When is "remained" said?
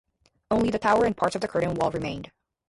1.91-2.31